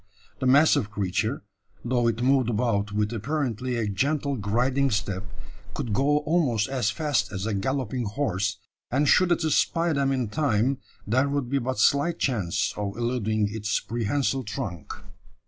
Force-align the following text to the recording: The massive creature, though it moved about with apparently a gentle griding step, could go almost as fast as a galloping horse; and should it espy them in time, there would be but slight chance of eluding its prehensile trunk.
The 0.39 0.47
massive 0.47 0.89
creature, 0.89 1.43
though 1.85 2.07
it 2.07 2.23
moved 2.23 2.49
about 2.49 2.91
with 2.91 3.13
apparently 3.13 3.75
a 3.75 3.87
gentle 3.87 4.35
griding 4.35 4.89
step, 4.89 5.23
could 5.75 5.93
go 5.93 6.17
almost 6.25 6.67
as 6.69 6.89
fast 6.89 7.31
as 7.31 7.45
a 7.45 7.53
galloping 7.53 8.05
horse; 8.05 8.57
and 8.89 9.07
should 9.07 9.31
it 9.31 9.45
espy 9.45 9.93
them 9.93 10.11
in 10.11 10.29
time, 10.29 10.79
there 11.05 11.29
would 11.29 11.51
be 11.51 11.59
but 11.59 11.77
slight 11.77 12.17
chance 12.17 12.73
of 12.75 12.97
eluding 12.97 13.53
its 13.53 13.79
prehensile 13.79 14.41
trunk. 14.41 14.91